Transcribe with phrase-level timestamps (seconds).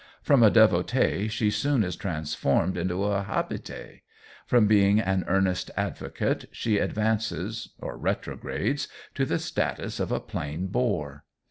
[0.23, 4.01] From a devotee she soon is transformed into a habitee.
[4.47, 10.65] From being an earnest advocate she advances or retrogrades to the status of a plain
[10.69, 11.23] bore.